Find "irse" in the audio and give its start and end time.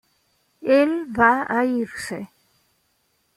1.73-2.19